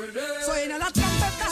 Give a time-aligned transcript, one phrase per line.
[0.00, 1.49] Suena la trompeta,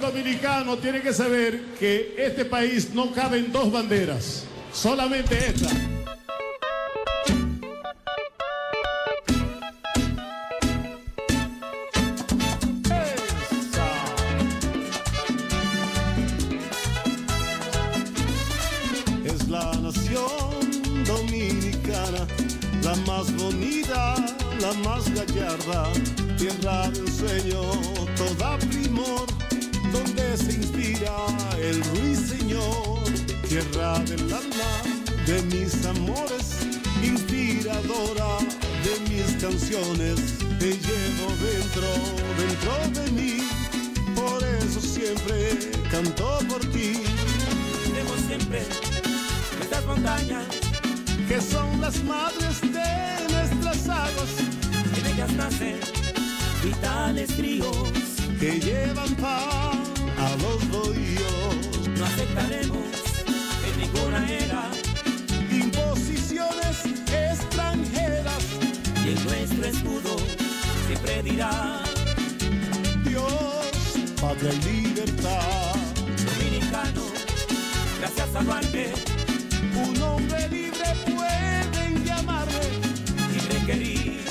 [0.00, 5.95] Dominicano tiene que saber que este país no cabe en dos banderas, solamente esta.
[35.26, 36.56] De mis amores,
[37.02, 38.38] inspiradora
[38.84, 41.88] de mis canciones, te llevo dentro,
[42.38, 43.38] dentro de mí,
[44.14, 47.02] por eso siempre canto por ti.
[47.84, 48.62] Tenemos siempre
[49.56, 50.44] nuestras montañas,
[51.28, 54.30] que son las madres de nuestras aguas,
[54.96, 55.80] en ellas nacen
[56.62, 57.76] vitales ríos.
[58.38, 59.76] que llevan paz
[60.18, 61.56] a los bohíos.
[61.98, 62.84] No aceptaremos
[63.66, 64.70] en ninguna era
[66.84, 68.44] Extranjeras,
[69.04, 70.16] y en nuestro escudo
[70.86, 71.82] siempre dirá
[73.04, 73.66] Dios,
[74.20, 75.74] patria y libertad.
[76.24, 77.02] dominicano,
[78.00, 78.92] gracias a Duarte,
[79.74, 82.66] Un hombre libre pueden llamarme,
[83.34, 84.24] y requerir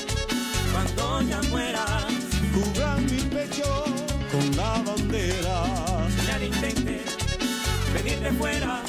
[0.72, 2.06] cuando ya mueras.
[2.54, 3.86] cubran mi pecho
[4.32, 5.66] con la bandera.
[6.28, 7.02] Nadie intente
[7.94, 8.82] venir de fuera,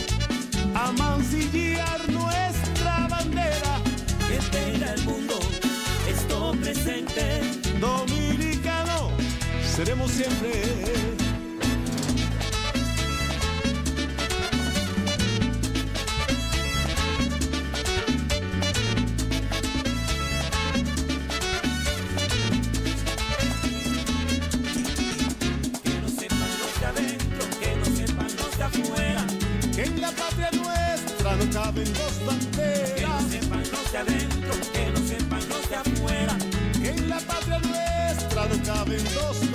[10.16, 10.50] siempre.
[25.82, 29.26] Que no sepan los de adentro, que no sepan los de afuera,
[29.74, 33.24] Que en la patria nuestra no caben dos que no banderas.
[33.30, 36.36] sepan los de adentro, que no sepan los de afuera.
[36.80, 39.45] Que en la patria nuestra no caben dos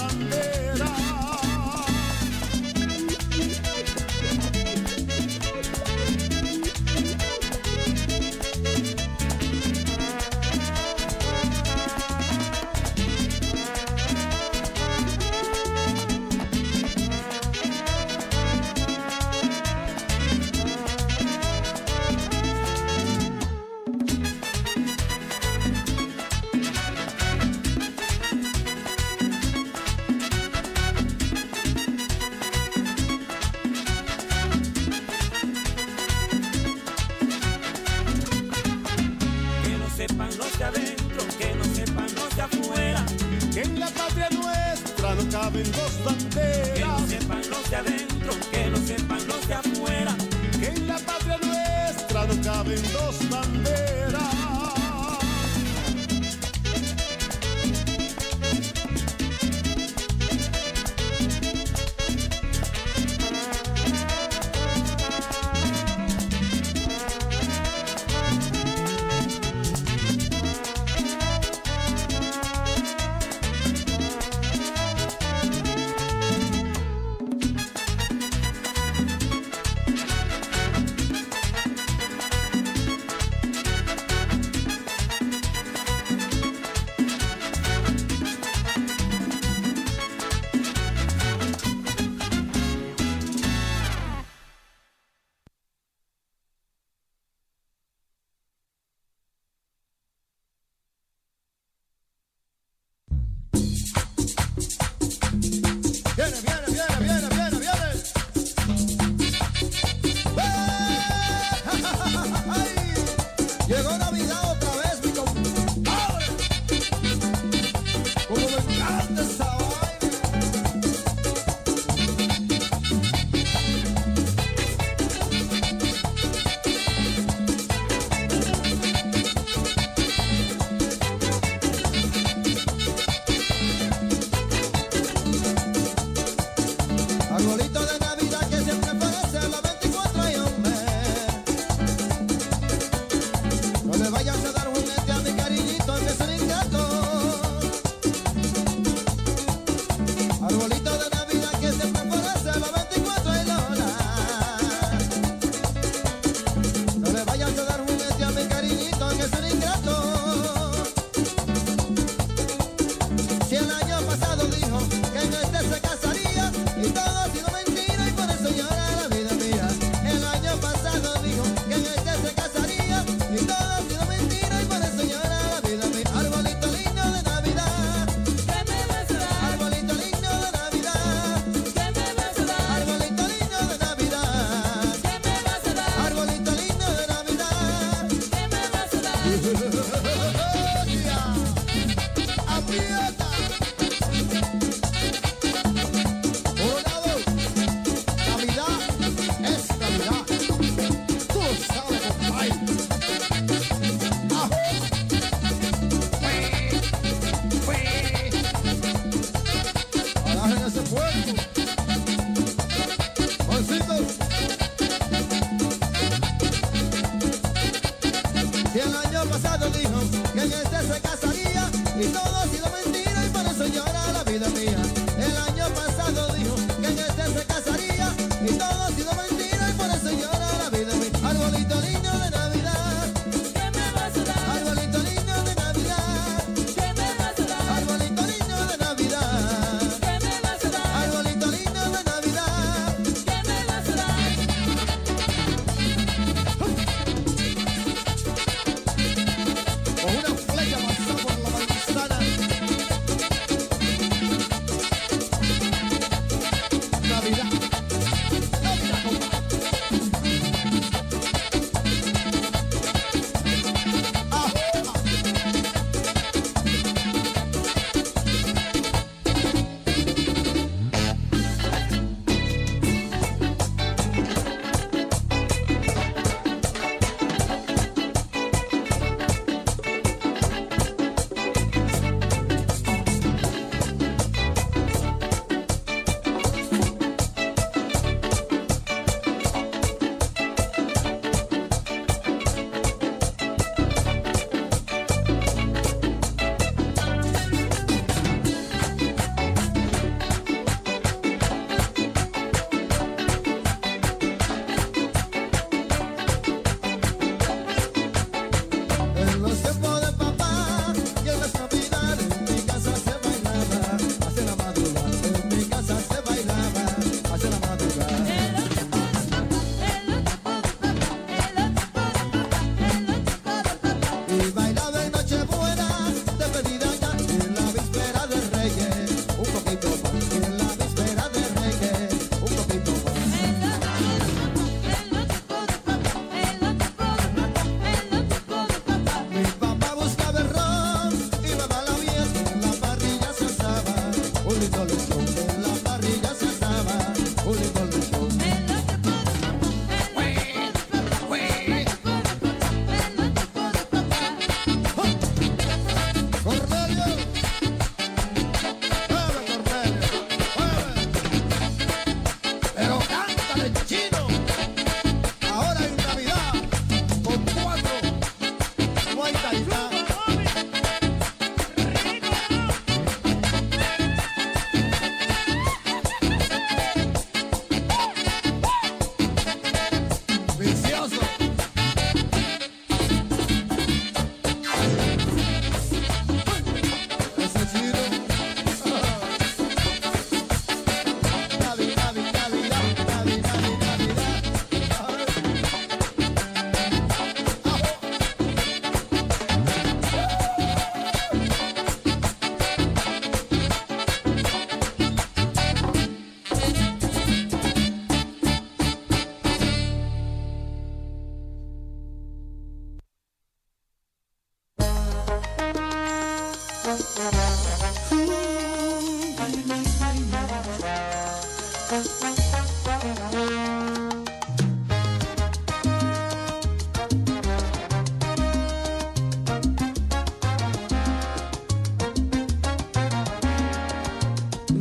[416.92, 416.98] No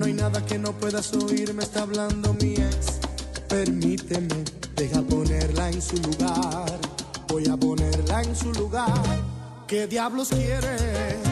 [0.04, 2.98] hay nada que no Puedas oírme, está hablando mi ex.
[3.48, 6.80] Permíteme, deja ponerla en su lugar.
[7.28, 8.90] Voy a ponerla en su lugar.
[9.68, 11.29] ¿Qué diablos quieres?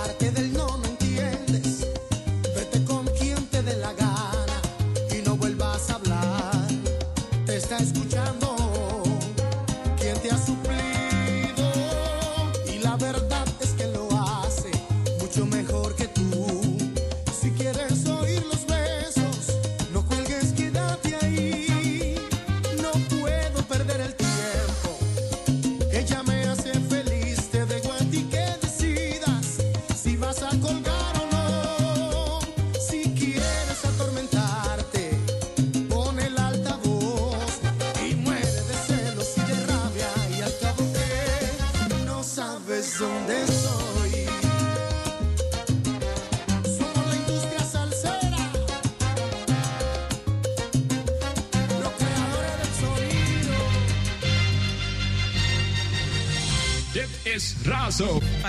[0.00, 0.89] parte del nono.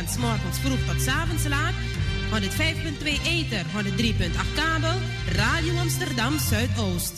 [0.01, 1.73] van s morgens vroeg tot s avonds laat.
[2.29, 2.41] van
[3.23, 4.97] Eter, 3.8 kabel,
[5.31, 7.17] Radio Amsterdam Zuidoost.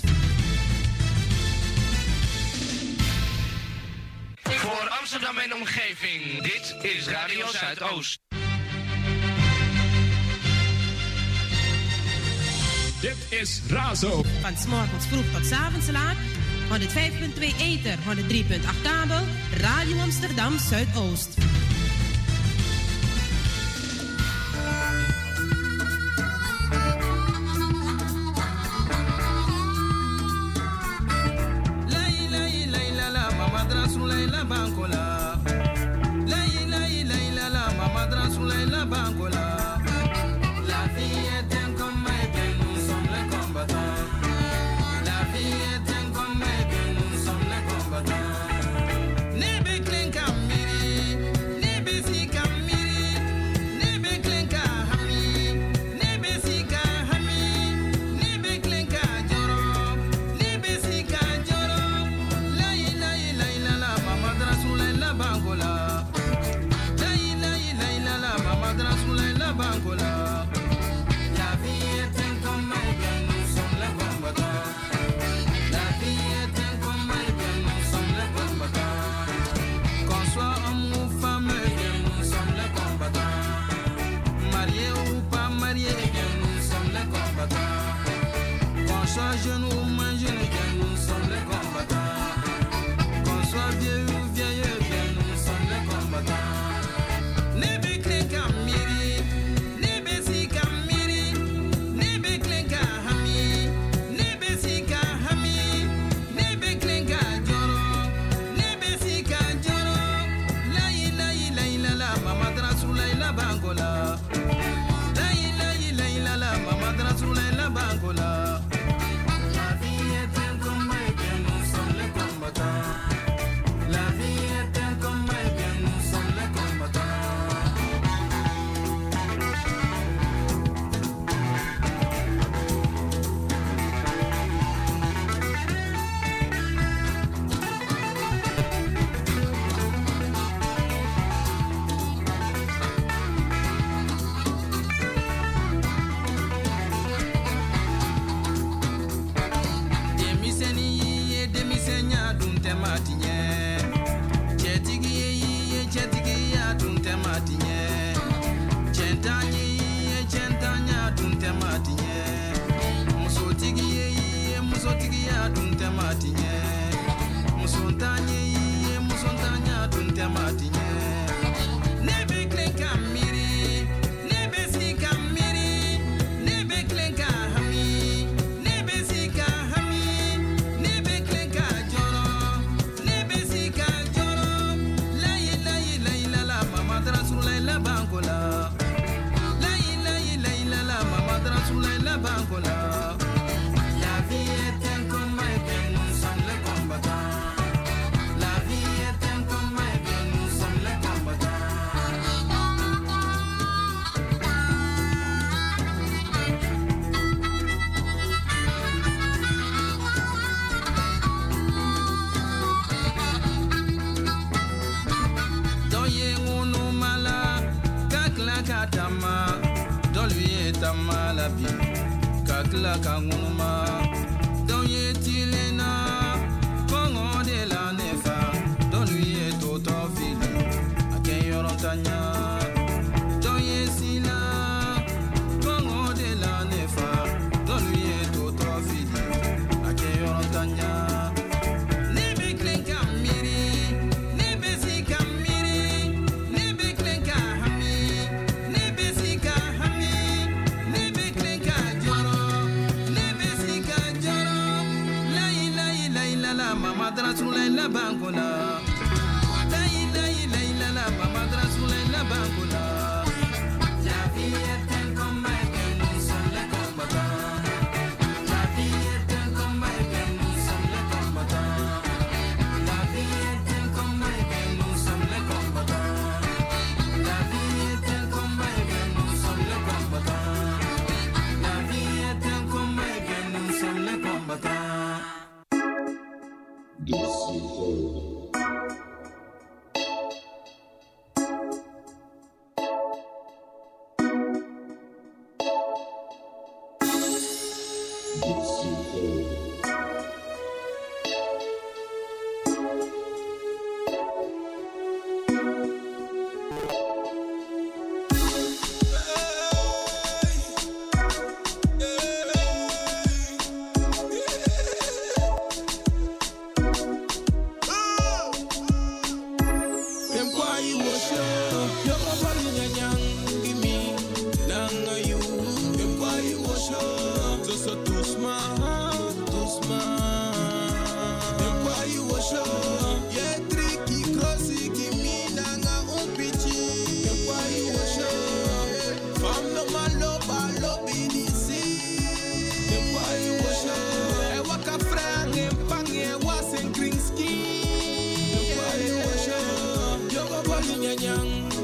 [4.43, 8.19] Voor Amsterdam en omgeving, dit is Radio Zuidoost.
[13.01, 14.23] Dit is Razo.
[14.41, 16.17] Van s morgens vroeg tot s avonds laat.
[16.67, 16.79] van
[17.59, 17.97] Eter,
[18.27, 19.23] 3.8 kabel,
[19.61, 21.52] Radio Amsterdam Zuidoost.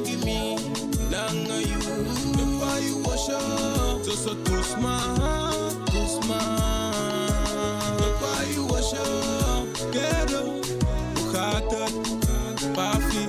[0.05, 0.55] give me
[1.59, 1.79] you
[2.39, 4.03] before you wash up.
[4.03, 6.39] So so toast my heart, toast my
[8.53, 9.67] you wash up.
[9.91, 10.61] Quero
[11.19, 11.85] o rato,
[12.73, 13.25] pafi,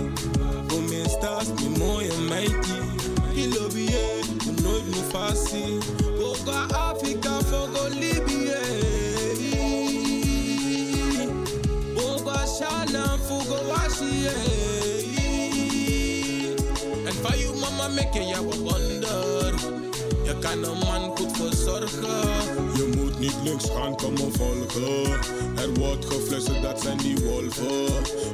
[0.73, 2.70] o meu estás me
[20.51, 22.29] kan een man goed voor zorgen.
[22.75, 25.13] Je moet niet links gaan, kom me volgen.
[25.57, 27.85] Er wordt geflessen, dat zijn die wolven.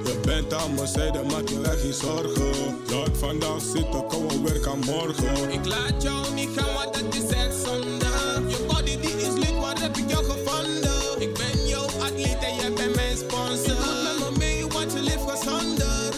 [0.05, 2.79] Je bent aan mijn zijde, maak je echt geen zorgen.
[2.91, 5.51] Laat vandaag zitten, kom we werk aan morgen.
[5.51, 8.07] Ik laat jou niet gaan, wat dat is echt zonde.
[8.49, 11.21] Je body die is lid, maar heb ik jou gevonden?
[11.21, 13.73] Ik ben jouw atleet en jij bent mijn sponsor.
[13.73, 16.15] Ik met me mee, je leeft gezonder.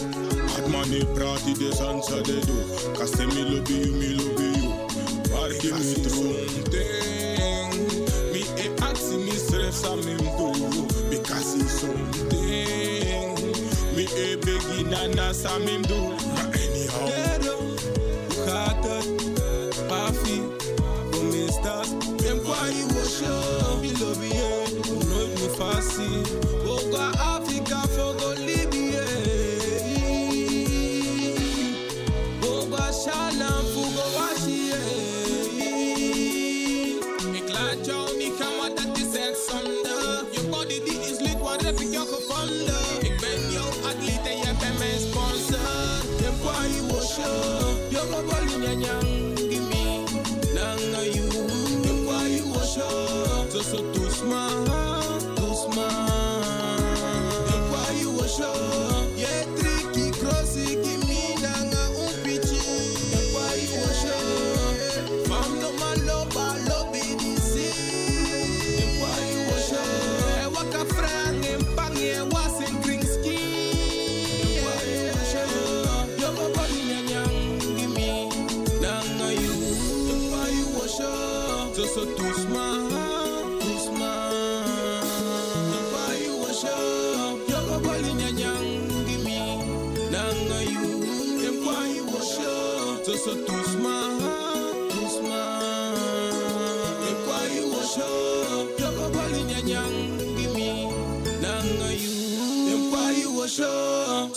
[0.55, 2.93] Had man praat, die de zand zou de doen.
[2.93, 4.68] Kastem, me lobby lobby.
[5.39, 6.73] parking with something.
[8.33, 10.49] Me ain't asking myself something do
[11.09, 13.35] because it's something.
[13.95, 15.99] Me a begin and ask him do,
[16.35, 17.07] but anyhow.
[18.45, 19.01] Carter,
[19.87, 20.39] Buffy,
[21.11, 21.79] for Mister,
[22.27, 24.73] Empire Ocean, below the end,
[25.09, 26.48] no me fussy.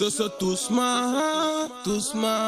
[0.03, 0.91] Să să too sma,
[1.83, 2.39] too sma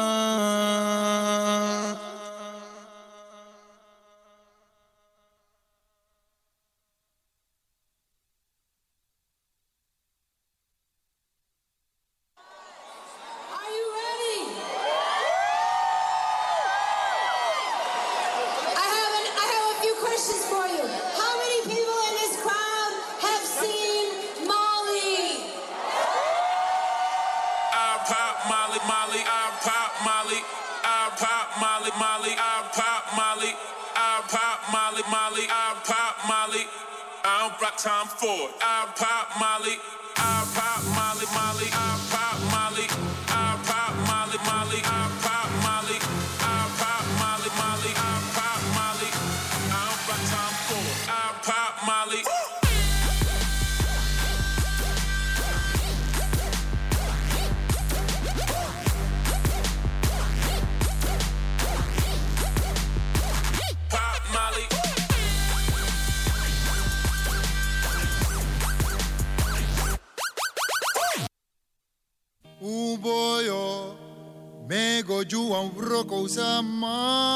[76.05, 77.34] 告什麼？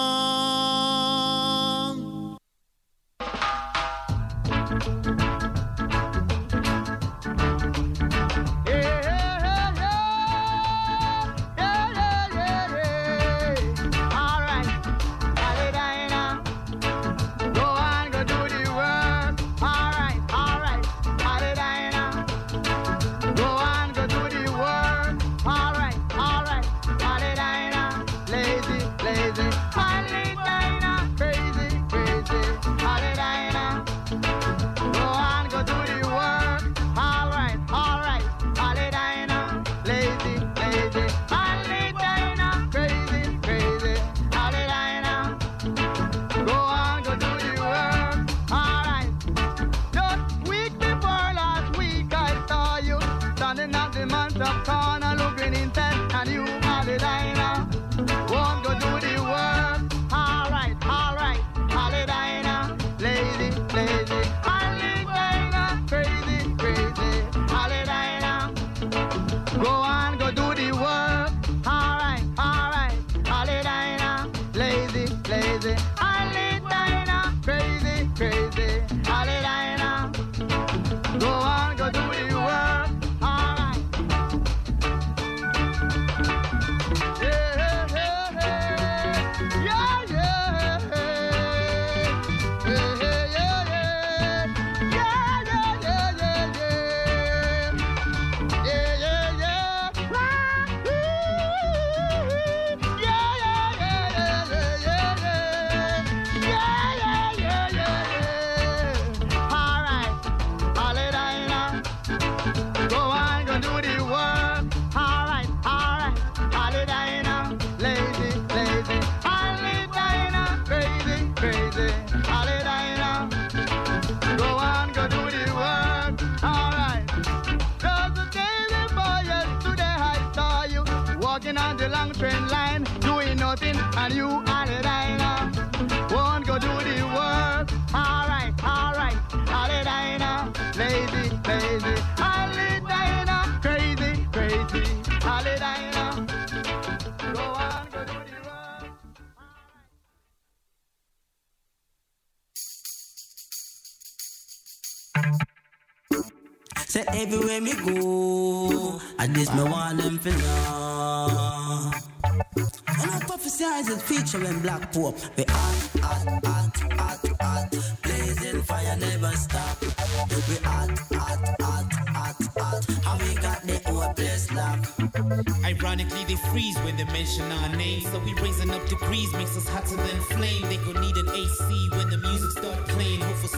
[164.34, 165.18] It featuring Black Pope.
[165.38, 167.72] We hot, hot, hot, hot, hot.
[168.04, 169.82] Blazing fire never stop.
[169.82, 172.89] We hot, hot, hot, hot, hot.
[173.08, 175.65] And we got the whole place locked.
[175.65, 178.02] Ironically, they freeze when they mention our name.
[178.02, 180.62] So we raising up degrees, makes us hotter than flame.
[180.63, 182.88] They gon' need an AC when the music start playing.
[182.88, 182.88] Hope for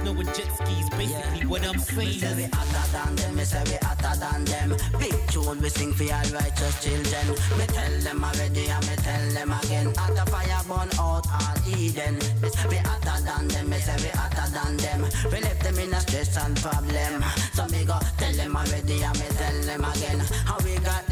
[0.01, 2.07] snow and jet skis, basically what I'm saying.
[2.07, 4.69] Me say we hotter than them, me say we hotter than them.
[4.99, 7.27] Big tune we sing for all righteous children.
[7.57, 9.93] Me tell them already and me tell them again.
[9.97, 12.15] Hotter fire burn out all Eden.
[12.41, 15.01] Me say we hotter than them, me say we hotter than them.
[15.31, 17.23] We left them in a stress and problem.
[17.53, 20.19] So me go tell them already and me tell them again.
[20.45, 21.07] How we got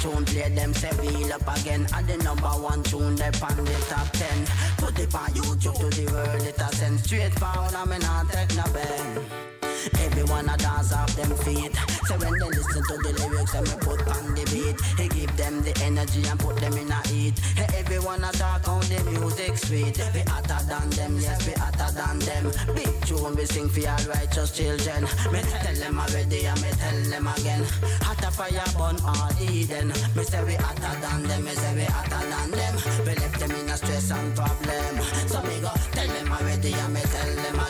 [0.00, 1.86] tune play them say wheel up again.
[1.94, 4.46] And the number one tune they on the top ten.
[4.78, 8.28] Put it on YouTube to the world it a send straight forward and me not
[8.30, 9.55] take no bend.
[10.00, 11.74] Everyone a dance off them feet.
[12.06, 15.36] So when they listen to the lyrics and me put on the beat, he give
[15.36, 17.38] them the energy and put them in a heat.
[17.56, 19.98] Hey, everyone a talk on the music sweet.
[20.14, 22.74] We hotter than them, yes we hotter than them.
[22.74, 25.02] Big tune we sing for all righteous children.
[25.32, 27.64] Me tell them already and me tell them again.
[28.02, 29.88] Hotter fire burn all Eden.
[30.16, 32.74] Me say we hotter than them, me say we hotter than them.
[33.06, 35.00] We left them in a stress and problem.
[35.26, 37.65] So me go tell them already and me tell them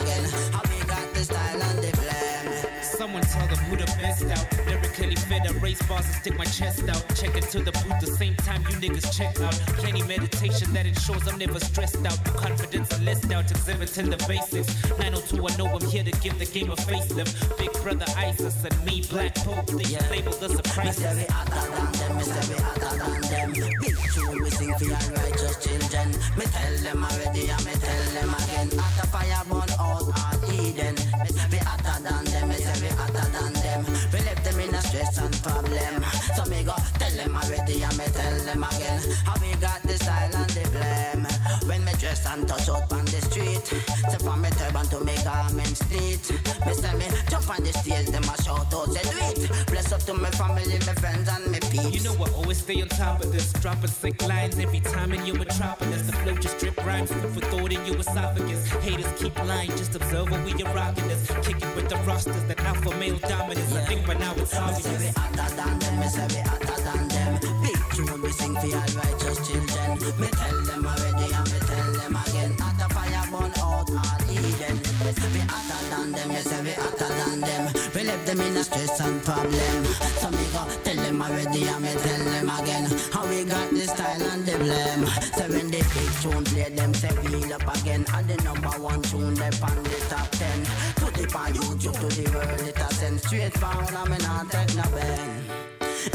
[3.67, 4.45] who the best out.
[4.67, 7.03] Lyrically fed, I race bars and stick my chest out.
[7.15, 9.53] Check into the booth the same time you niggas check out.
[9.79, 12.17] Plenty meditation that ensures I'm never stressed out.
[12.25, 14.71] No confidence and less doubt, exhibiting the basics.
[14.97, 17.57] 902, I know I'm here to give the game a facelift.
[17.57, 21.03] Big brother ISIS and me, Black Pope, they labeled us a crisis.
[21.03, 23.49] Me say we hotter than them, me say we hotter than them.
[23.81, 26.07] Big tune we sing for your righteous children.
[26.37, 28.69] Me tell them already and me tell them again.
[28.79, 30.95] Hotter fire burn out all Eden.
[31.51, 31.59] Me
[35.47, 36.03] problem.
[36.35, 39.01] So me go tell them already and me tell them again.
[39.25, 41.23] How we got the style and the blame.
[41.67, 43.36] When me dress and touch out on the street.
[43.67, 46.23] Say from me turban to me garment street.
[46.65, 49.67] Me say me jump on the stage, them a shout out, say do it.
[49.67, 51.91] Bless up to my family, my friends and my peeps.
[51.91, 55.25] You know I always stay on top of this, dropping sick lines every time in
[55.25, 56.03] your metropolis.
[56.03, 58.67] The flow just drip rhymes, food for thought in your esophagus.
[58.83, 61.27] Haters keep lying, just observe when we are rocking this.
[61.43, 63.73] Kicking with the rosters, that alpha male dominance.
[63.75, 64.83] I think by now it's Me obvious.
[64.83, 67.39] say we hotter than them, me say we hotter than them.
[67.63, 70.19] Big tune we sing for your righteous children.
[70.21, 71.56] Me tell them already and
[78.37, 79.85] them in a stress and problem.
[80.19, 82.89] So me go tell them already and me tell them again.
[83.11, 85.05] How we got the style and the blame.
[85.35, 88.05] So when the big tune play them say wheel up again.
[88.13, 90.63] And the number one tune they on the top ten.
[90.99, 94.51] To the on YouTube to the world it a send straight forward and me not
[94.51, 95.46] take no bang.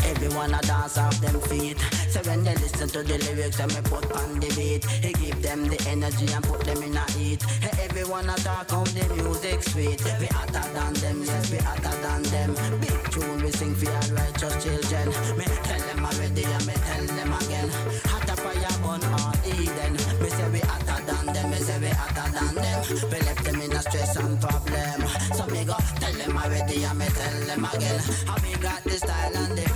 [0.05, 1.79] Everyone a dance off them feet.
[2.09, 5.43] So when they listen to the lyrics and me put on the beat, it give
[5.43, 7.43] them the energy and put them in a heat.
[7.43, 10.03] Hey, everyone a talk how the music sweet.
[10.21, 12.55] We hotter than them, yes we hotter than them.
[12.81, 15.09] Big tune we sing for our righteous children.
[15.39, 17.69] Me tell them already and me tell them again.
[18.07, 19.93] Hotter fire on all Eden.
[20.21, 22.85] Me say we hotter than them, me say we hotter than them.
[23.11, 25.01] We left them in a stress and problem.
[25.35, 28.01] So me go tell them already and me tell them again.
[28.27, 29.72] How we got the style and the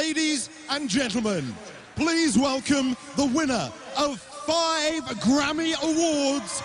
[0.00, 1.54] Ladies and gentlemen,
[1.94, 6.62] please welcome the winner of five Grammy Awards,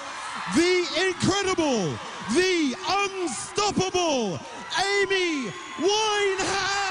[0.55, 1.99] the incredible,
[2.33, 4.39] the unstoppable
[4.79, 6.84] Amy Winehouse!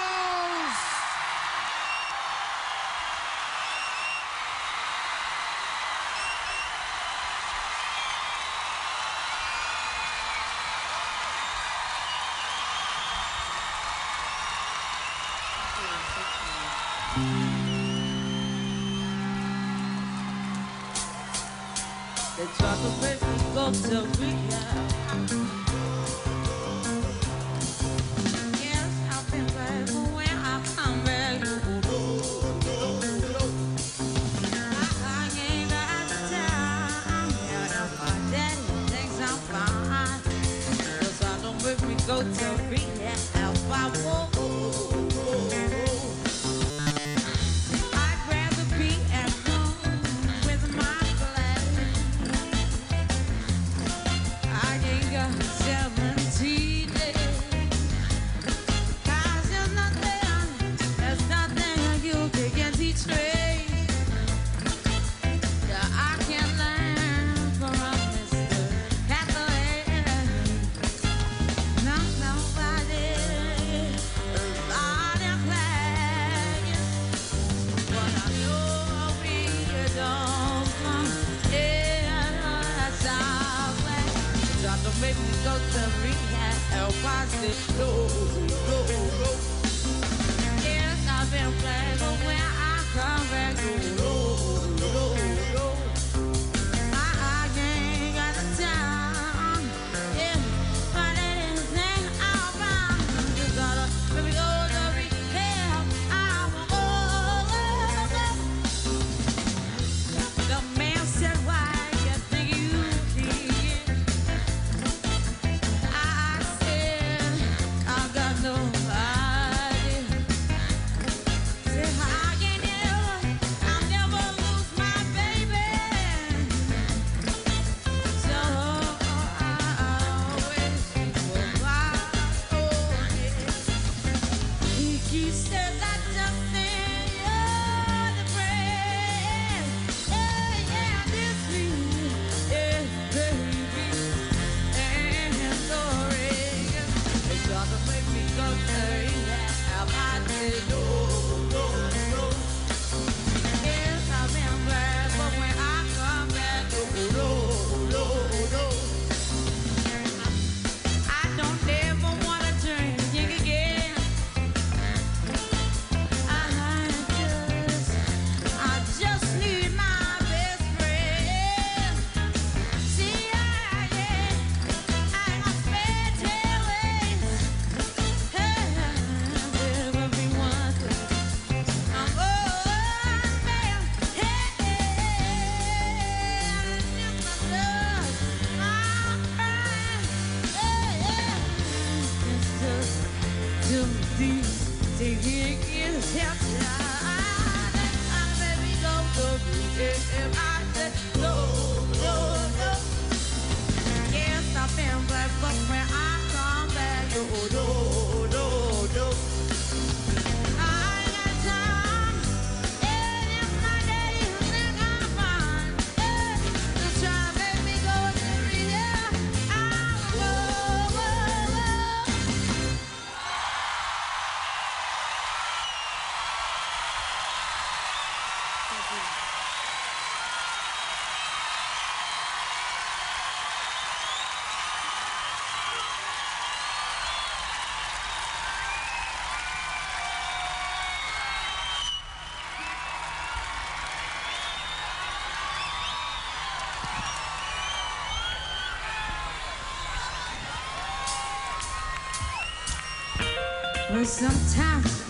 [254.07, 255.03] sometimes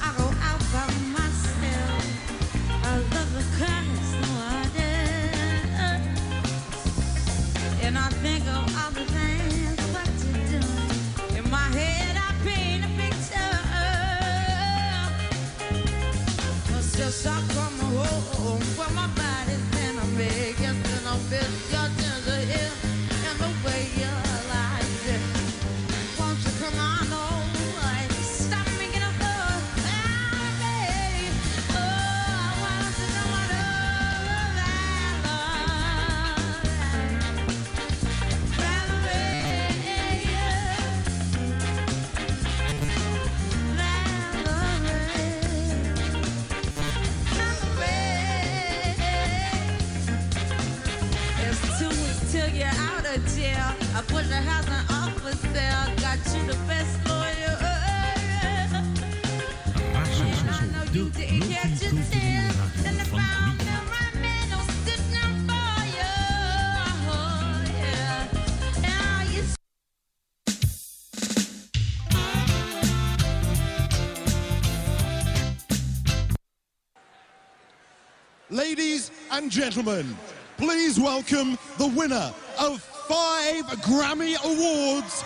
[78.55, 80.17] Ladies and gentlemen,
[80.59, 85.25] please welcome the winner of five Grammy Awards,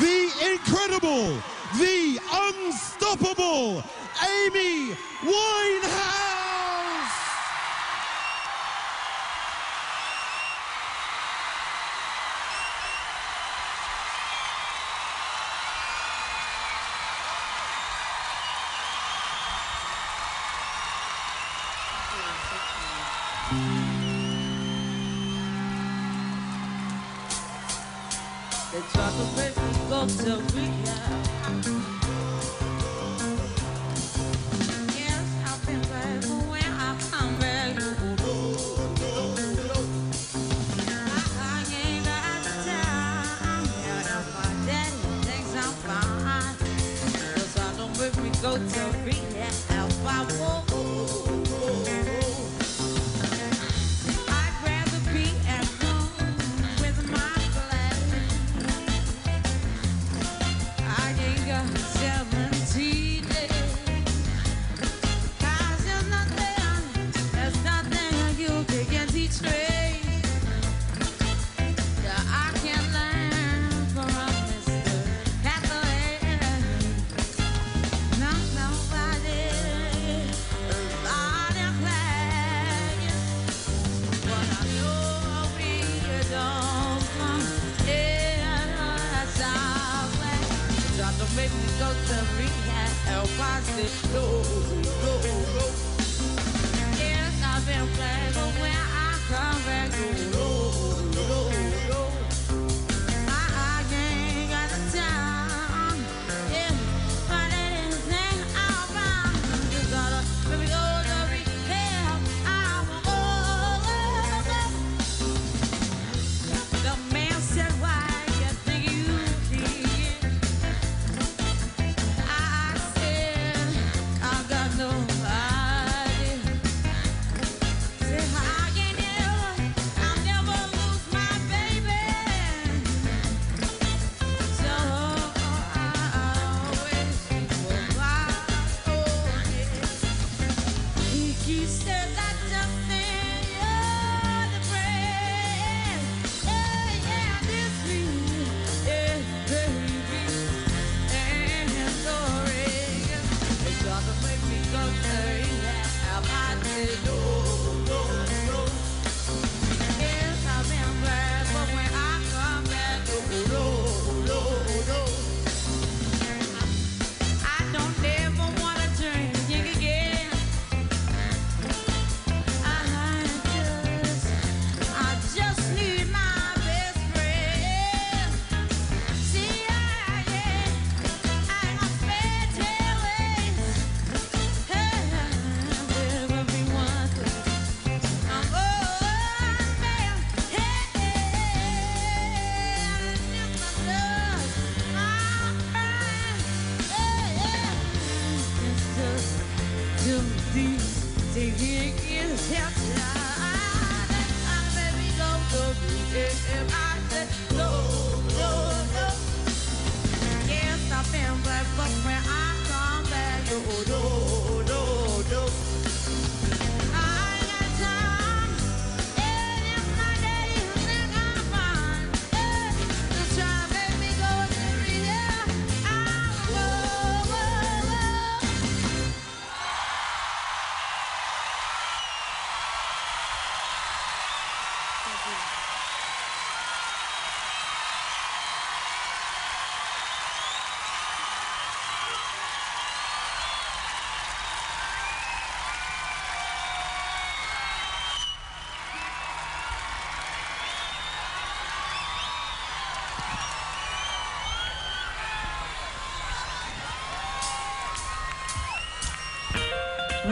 [0.00, 1.36] the incredible,
[1.76, 3.84] the unstoppable
[4.24, 6.31] Amy Winehouse!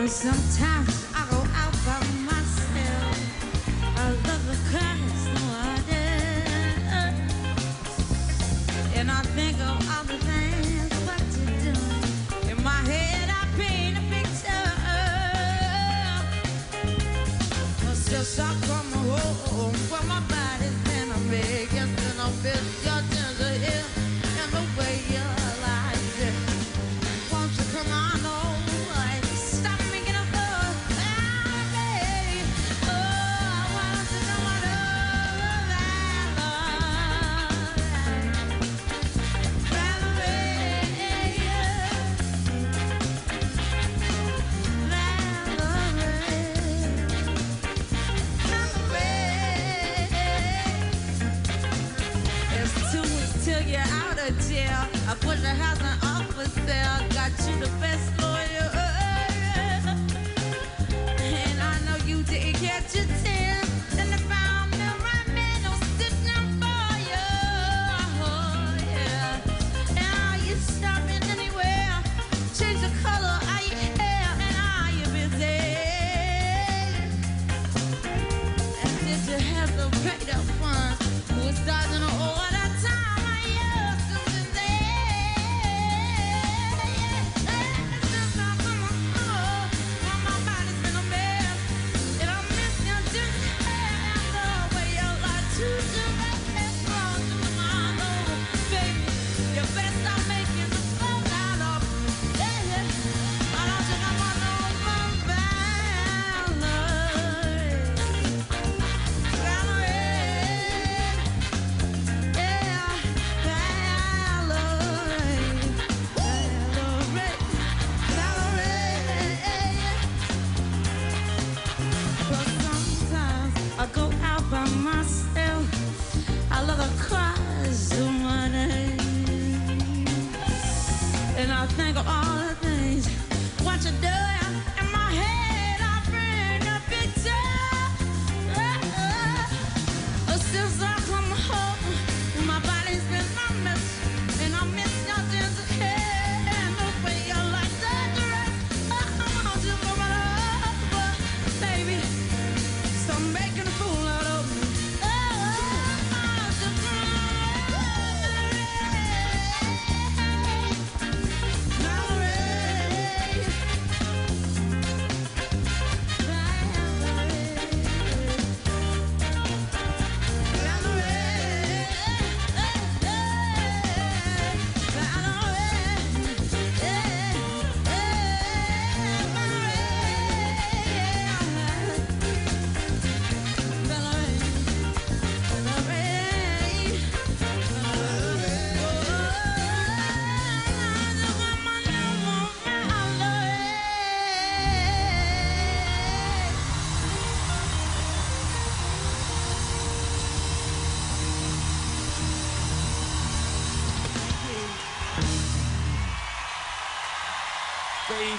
[0.00, 1.09] But sometimes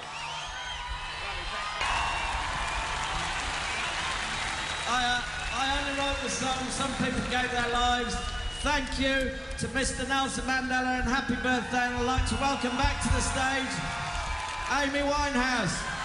[4.91, 6.63] I, uh, I only wrote the song.
[6.71, 8.15] Some people gave their lives.
[8.63, 10.07] Thank you to Mr.
[10.07, 11.87] Nelson Mandela and happy birthday.
[11.87, 13.73] And I'd like to welcome back to the stage
[14.79, 15.98] Amy Winehouse.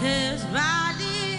[0.00, 1.36] His body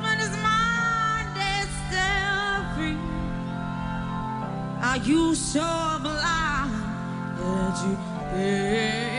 [0.00, 2.98] but his mind is still free.
[4.80, 6.72] Are you so blind
[7.38, 7.98] that you
[8.30, 9.15] think?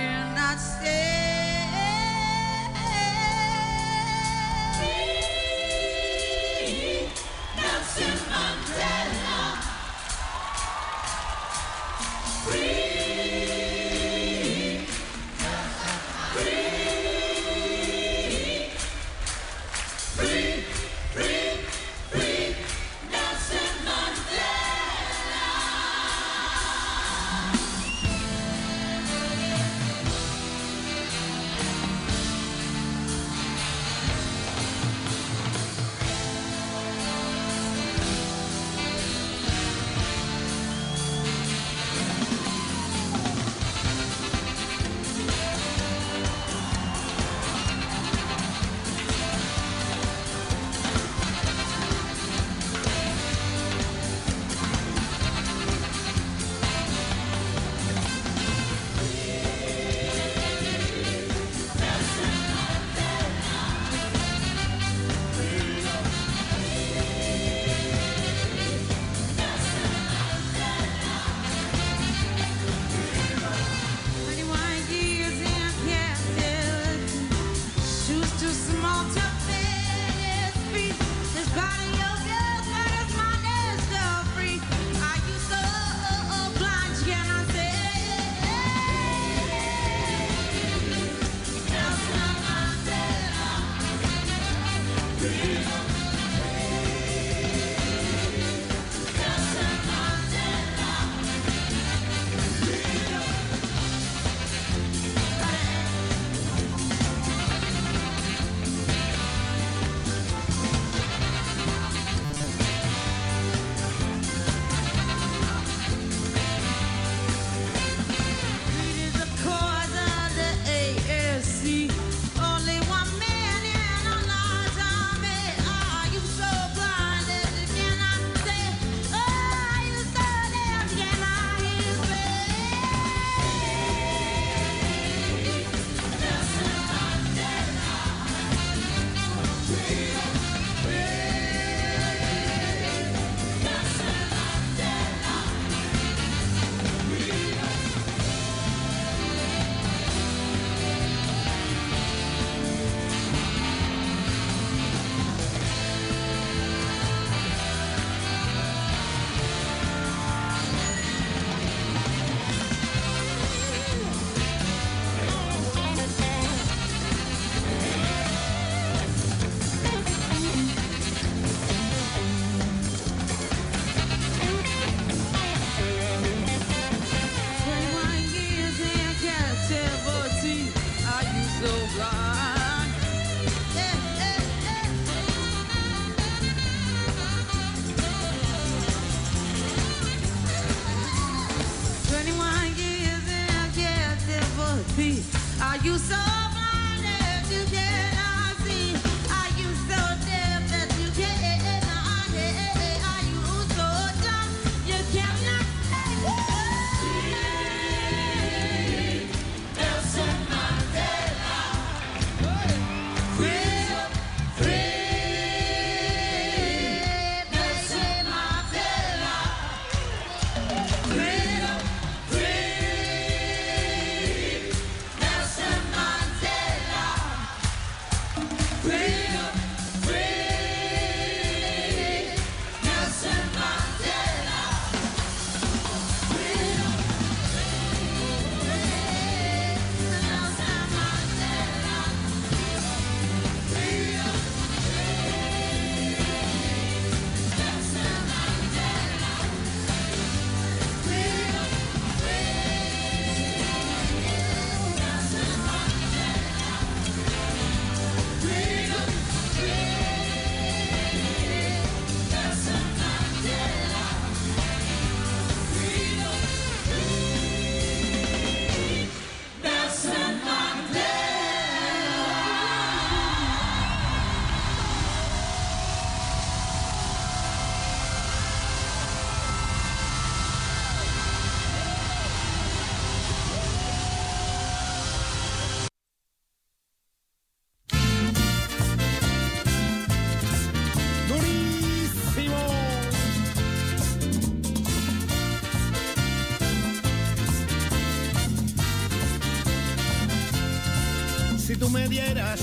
[302.10, 302.60] Dieras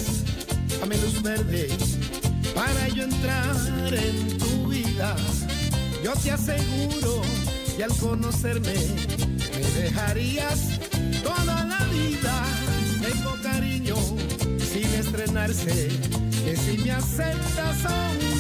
[0.83, 1.69] a luz verde
[2.55, 3.57] para yo entrar
[3.93, 5.17] en tu vida,
[6.03, 7.23] yo te aseguro
[7.77, 8.75] que al conocerme
[9.55, 10.79] me dejarías
[11.23, 12.45] toda la vida.
[13.03, 13.97] Tengo cariño
[14.73, 15.89] sin estrenarse,
[16.45, 18.34] que si me aceptas son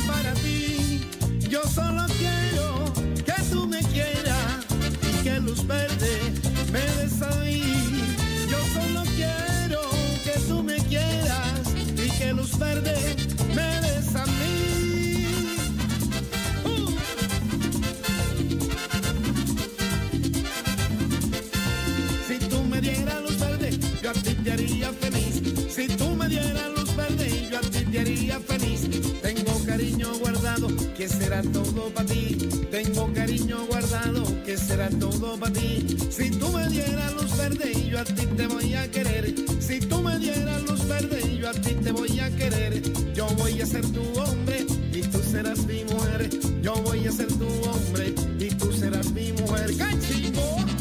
[31.05, 32.35] que será todo para ti.
[32.71, 35.99] Tengo cariño guardado, que será todo para ti.
[36.09, 39.35] Si tú me dieras luz verde, yo a ti te voy a querer.
[39.61, 42.81] Si tú me dieras luz verde, yo a ti te voy a querer.
[43.13, 46.31] Yo voy a ser tu hombre y tú serás mi mujer.
[46.63, 49.77] Yo voy a ser tu hombre y tú serás mi mujer.
[49.77, 50.74] ¡Cachico!